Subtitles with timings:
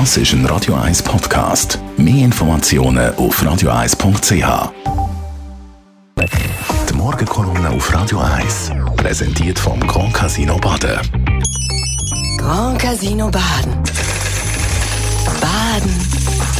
[0.00, 1.78] Das ist ein Radio 1 Podcast.
[1.96, 4.72] Mehr Informationen auf radio1.ch.
[6.88, 10.98] Die Morgenkolumne auf Radio 1 präsentiert vom Grand Casino Baden.
[12.38, 13.72] Grand Casino Baden.
[15.40, 15.94] Baden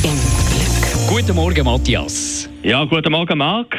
[0.04, 0.16] im
[0.46, 1.08] Glück.
[1.08, 2.48] Guten Morgen, Matthias.
[2.62, 3.76] Ja, guten Morgen, Marc.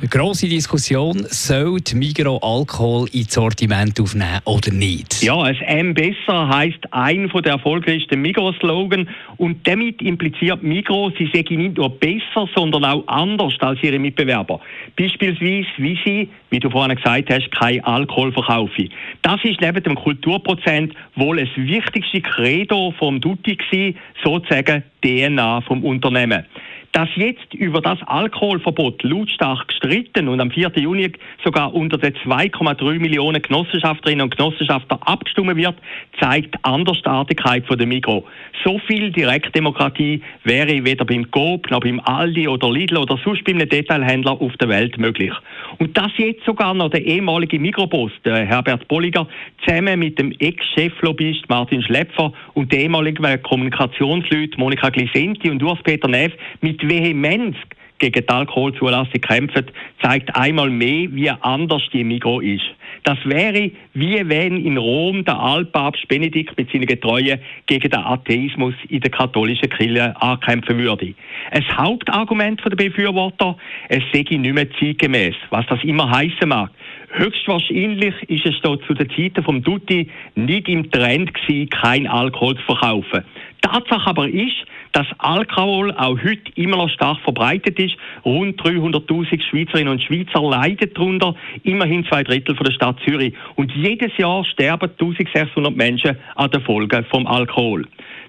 [0.00, 5.22] Eine grosse Diskussion, soll die Migro Alkohol ins Sortiment aufnehmen oder nicht?
[5.22, 11.28] Ja, ein M besser heißt ein von der erfolgreichsten Migros-Slogan und damit impliziert Migros, sie
[11.34, 14.58] sei nicht nur besser, sondern auch anders als ihre Mitbewerber.
[14.96, 18.88] Beispielsweise, wie sie, wie du vorhin gesagt hast, kein Alkohol verkaufen.
[19.20, 25.84] Das ist neben dem Kulturprozent wohl das wichtigste Credo vom Duty gewesen, sozusagen DNA vom
[25.84, 26.46] Unternehmen
[26.92, 30.72] dass jetzt über das Alkoholverbot lautstark gestritten und am 4.
[30.76, 31.12] Juni
[31.44, 35.76] sogar unter den 2,3 Millionen Genossenschafterinnen und Genossenschafter abgestimmt wird,
[36.20, 38.24] zeigt Andersartigkeit von der Migro.
[38.64, 43.58] So viel Direktdemokratie wäre weder beim Coop noch beim Aldi oder Lidl oder sonst beim
[43.58, 45.32] Detailhändler auf der Welt möglich.
[45.78, 49.26] Und dass jetzt sogar noch der ehemalige Migroboss, der Herbert Bolliger,
[49.64, 56.08] zusammen mit dem Ex-Cheflobbyist Martin Schlepfer und den ehemaligen Kommunikationsleuten Monika Glisenti und Urs Peter
[56.08, 57.56] Neff mit mit Vehemenz
[57.98, 59.66] gegen die Alkoholzulassung kämpfen,
[60.02, 62.64] zeigt einmal mehr, wie anders die Migro ist.
[63.04, 68.74] Das wäre, wie wenn in Rom der Altpapst Benedikt mit seinen Getreuen gegen den Atheismus
[68.88, 71.14] in der katholischen Kirche ankämpfen würde.
[71.50, 73.56] Ein Hauptargument der Befürworter,
[73.88, 76.70] es sei nicht mehr zeitgemäß, was das immer heißen mag.
[77.12, 82.56] Höchstwahrscheinlich ist es dort zu den Zeiten vom Dutti nicht im Trend gewesen, kein Alkohol
[82.56, 83.24] zu verkaufen.
[83.60, 84.56] Tatsache aber ist,
[84.92, 87.96] dass Alkohol auch heute immer noch stark verbreitet ist.
[88.24, 93.34] Rund 300.000 Schweizerinnen und Schweizer leiden darunter, immerhin zwei Drittel von der Stadt Zürich.
[93.56, 97.86] Und jedes Jahr sterben 1600 Menschen an den Folgen vom Alkohol.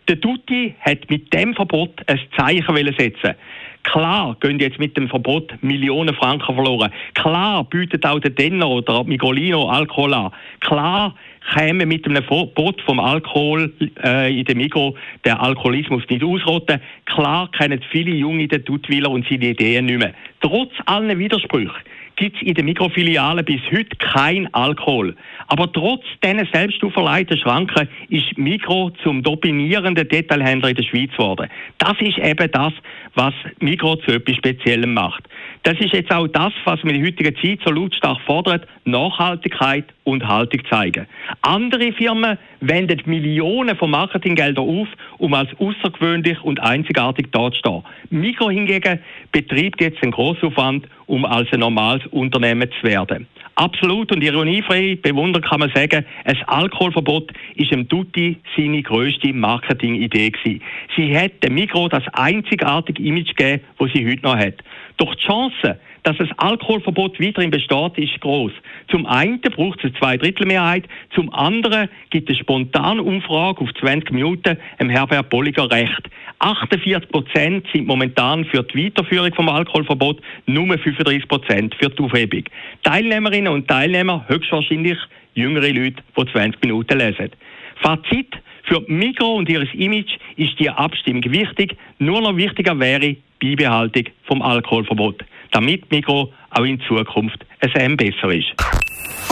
[0.08, 3.36] Der Tutti hat mit dem Verbot ein Zeichen setzen
[3.84, 6.92] Klar gehen jetzt mit dem Verbot Millionen Franken verloren.
[7.16, 10.32] Klar bietet auch der Denner oder Migolino Alkohol an.
[10.60, 11.16] Klar
[11.54, 13.74] käme mit einem Verbot vom Alkohol
[14.04, 14.96] äh, in dem Mikro
[15.26, 16.80] der Alkoholismus nicht ausrotten.
[17.06, 20.14] Klar kennen viele Junge den Duttwiller und seine Ideen nicht mehr.
[20.42, 21.72] Trotz allen Widersprüchen
[22.22, 25.16] gibt es in den Mikrofilialen bis heute kein Alkohol.
[25.48, 31.50] Aber trotz diesen selbst auferlegten Schranken ist Mikro zum dominierenden Detailhändler in der Schweiz geworden.
[31.80, 32.74] Das ist eben das,
[33.16, 35.24] was Mikro zu etwas Speziellem macht.
[35.64, 39.86] Das ist jetzt auch das, was man in der heutigen Zeit so lautstark fordert, Nachhaltigkeit
[40.04, 41.08] und Haltung zeigen.
[41.42, 47.84] Andere Firmen wenden Millionen von Marketinggeldern auf, um als außergewöhnlich und einzigartig dazustehen.
[48.10, 49.00] Mikro hingegen
[49.32, 53.28] betreibt jetzt einen Grossaufwand, um als ein normales Unternehmen zu werden.
[53.56, 60.32] Absolut und ironiefrei bewundern kann man sagen, ein Alkoholverbot ist im Tutti seine grösste Marketingidee
[60.32, 60.62] gewesen.
[60.96, 64.56] Sie hat dem Mikro das einzigartige Image gegeben, das sie heute noch hat.
[64.98, 68.52] Doch die Chance, dass das Alkoholverbot weiterhin besteht, ist groß.
[68.90, 74.58] Zum einen braucht es eine Zweidrittelmehrheit, zum anderen gibt es spontane Umfrage auf 20 Minuten
[74.80, 76.10] im Herbert Bolliger Recht.
[76.40, 82.44] 48 Prozent sind momentan für die Weiterführung vom Alkoholverbot, nur 35 Prozent für die Aufhebung.
[82.84, 84.98] Teilnehmerinnen und Teilnehmer höchstwahrscheinlich
[85.36, 87.30] jüngere Leute, die 20 Minuten lesen.
[87.76, 91.78] Fazit: Für Mikro und ihr Image ist die Abstimmung wichtig.
[92.00, 97.98] Nur noch wichtiger wäre die Beibehaltung vom Alkoholverbot damit Mikro auch in Zukunft ein M
[97.98, 98.48] besser ist.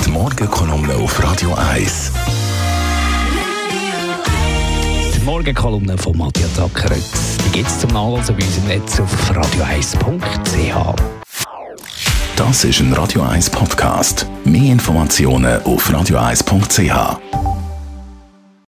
[0.06, 2.14] Die Morgenkolumne auf Radio 1.
[5.16, 7.04] Die Morgenkolumne von Matthias Ackeret.
[7.46, 10.96] Die gibt es zum Nachlesen bei unserem Netz auf radio1.ch.
[12.36, 14.26] Das ist ein Radio 1 Podcast.
[14.46, 17.39] Mehr Informationen auf radio1.ch.